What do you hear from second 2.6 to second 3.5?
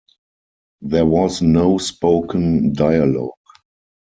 dialog.